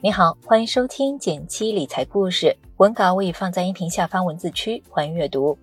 [0.00, 5.58] 你好，欢迎收听减七理财故事，文稿我已放在音频下方文字区，欢迎阅读。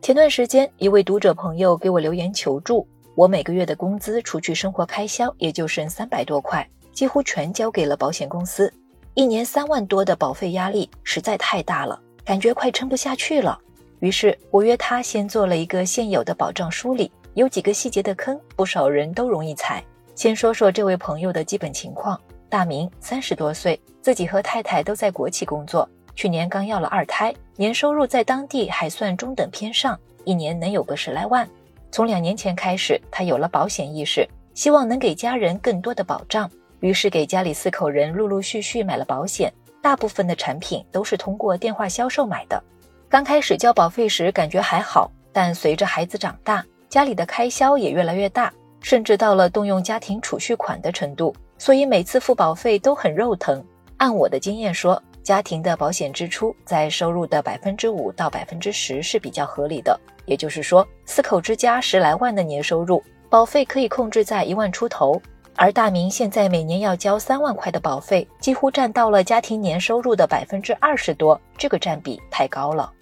[0.00, 8.72] 前段时间，一位读者朋友给我留言求助，我每个月的工资除去生活开销，也就剩三百多块，几乎全交给了保险公司，
[9.12, 13.60] 一年三万多的保费压力实在太大了，感觉快撑不下去了。
[14.00, 17.12] 于是我约他先做了一个现有的保障梳理。
[17.34, 19.84] 有几个细节的坑，不少人都容易踩。
[20.14, 31.46] 先说说这位朋友的基本情况：大明，三十多岁，自己和太太都在国企工作，去年刚要了二胎，年收入在当地还算中等偏上，一年能有个十来万。
[31.92, 39.52] 从两年前开始，他有了保险意识，希望能给家人更多的保障，于是给家里四口人陆陆续续买了保险，
[39.82, 42.62] 大部分的产品都是通过电话销售买的。
[43.10, 53.62] 刚开始交保费时感觉还好，但随着孩子长大，家里的开销也越来越大，甚至到了动用家庭储蓄款的程度，所以每次付保费都很肉疼。
[53.98, 59.98] 按我的经验说，家庭的保险支出在收入的百分之五到百分之十是比较合理的。
[60.24, 65.20] 也就是说，四口之家十来万的年收入，保费可以控制在一万出头。
[65.56, 72.92] 而大明现在每年要交三万块的保费，几乎占到了家庭年收入的百分之二十多，这个占比太高了。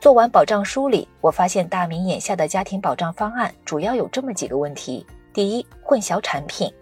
[0.00, 5.04] 做完保障梳理，我发现大明眼下的家庭保障方案主要有这么几个问题：
[5.34, 6.72] 第一，混淆产品，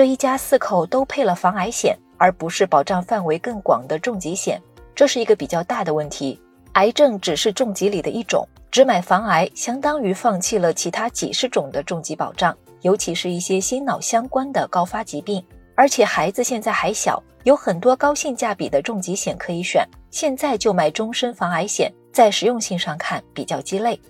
[0.00, 4.58] 这一家四口都配了防癌险，而不是保障范围更广的重疾险，
[4.94, 6.40] 这是一个比较大的问题。
[6.72, 15.44] 癌症只是重疾里的一种，只买防癌相当于放弃了其他几十种的重疾保障，尤其是一些心脑相关的高发疾病。
[15.74, 21.92] 而且孩子现在还小，有很多高性价比的重疾险可以选，现在就买终身防癌险。
[22.10, 24.00] 在实用性上看比较鸡肋。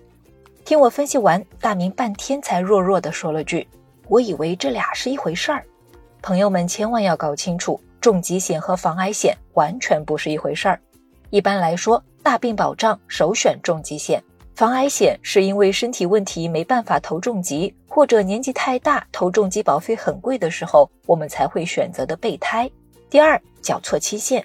[0.64, 3.66] 听我分析完，大明半天才弱弱地说了句
[4.06, 5.66] ：“我以为这俩是一回事儿。”
[6.22, 10.80] 朋友们千万要搞清楚，重疾险和防癌险完全不是一回事儿。
[11.30, 14.22] 一般来说，大病保障首选重疾险，
[14.54, 22.70] 防癌险是因为身体问题没办法投重疾，或者年纪太大投重疾保费很贵的时候，我们才会选择的备胎。
[23.08, 24.44] 第二，缴错期限。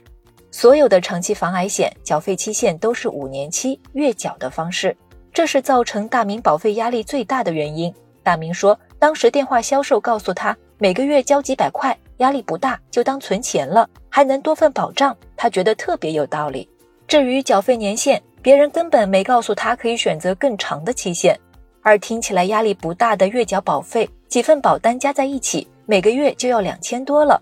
[0.52, 4.96] 所有的长期防癌险缴费期限都是五年期月缴的方式，
[5.34, 7.94] 这是造成大明保费压力最大的原因。
[8.24, 16.68] 大明说，当时电话销售告诉他每个月交几百块，压力不大，就当存钱了，还能多份保障，他觉得特别有道理。
[17.08, 21.40] 至于缴费年限，别人根本没告诉他可以选择更长的期限，
[21.82, 27.42] 而听起来压力不大的月缴保费，几份保单加在一起，每个月就要两千多了，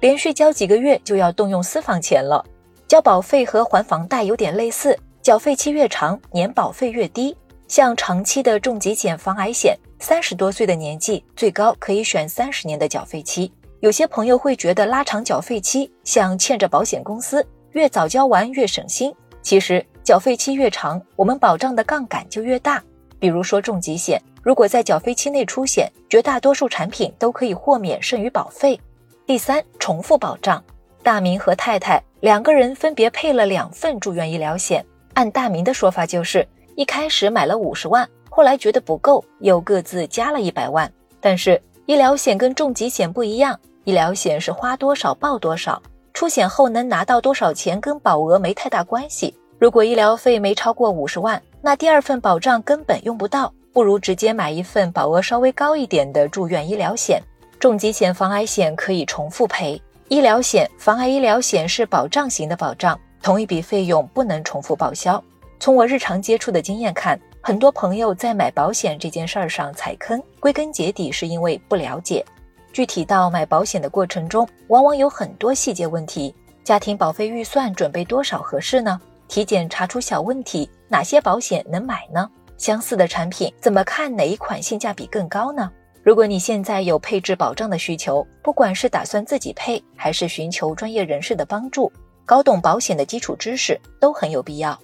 [0.00, 2.44] 连续交几个月就要动用私房钱了。
[2.88, 7.36] 交保费和还房贷有点类似，缴费期越长，年保费越低。
[7.72, 13.50] 像长期的重疾险、防癌险，三十多岁的年纪最高可以选三十年的缴费期。
[13.80, 19.10] 有些朋友会觉得拉长缴费期像欠着保险公司，越早交完越省心。
[19.40, 22.84] 其实缴费期越长，我们保障的杠杆就越大。
[23.18, 28.78] 比如说重疾险，如果在缴费期内出险，绝大多数产品都可以豁免剩余保费。
[29.24, 30.62] 第三，重复保障。
[31.02, 34.84] 大明和太太两个人分别配了两份住院医疗险。
[35.14, 40.90] 按大明的说法，就是一开始买了五十万，后来觉得不够，又各自加了一百万。
[41.20, 45.80] 但是医疗险跟重疾险不一样，医疗险是花多少报多少，
[46.14, 49.34] 出险后能拿到多少钱跟保额没太大关系。
[49.58, 57.22] 如果医疗费没超过五十万，那第二份保障根本用不到，不如直接买一份保额稍微高一点的住院医疗险。
[57.60, 59.80] 重疾险、防癌险可以重复赔。
[60.08, 65.22] 医疗险、防癌医疗险是保障型的保障，同一笔费用不能重复报销。
[65.62, 72.26] 从我日常接触的经验看，很多朋友在买保险这件事儿上踩坑，归根结底是因为不了解。
[72.72, 76.34] 具体到买保险的过程中，往往有很多细节问题。
[76.64, 79.00] 家庭保费预算准备多少合适呢？
[79.28, 82.28] 体检查出小问题，哪些保险能买呢？
[82.58, 85.70] 相似的产品怎么看哪一款性价比更高呢？
[86.02, 91.92] 如果你现在有配置保障的需求，不管是打算自己配，还是寻求专业人士的帮助，
[92.26, 94.76] 搞懂保险的基础知识都很有必要。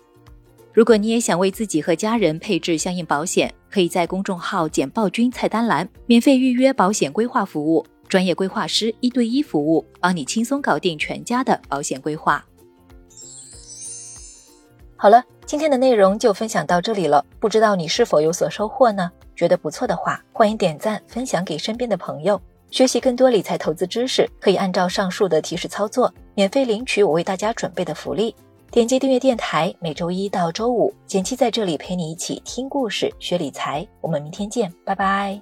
[0.79, 12.47] 如果你也想为自己和家人配置相应保险，可以在公众号“简报君”菜单栏免费预约保险规划服务，专业规划师一对一服务，帮你轻松搞定全家的保险规划。
[14.95, 19.11] 好了，今天的内容就分享到这里了，不知道你是否有所收获呢？
[19.35, 22.41] 觉得不错的话，欢迎点赞分享给身边的朋友。
[22.71, 28.33] 学习更多理财投资知识，可以按照上述的提示操作，免费领取我为大家准备的福利。
[28.70, 33.87] 点击订阅电台，每周一到周五，简七在这里陪你一起听故事、学理财。
[34.03, 35.41] 我们明天见，拜拜。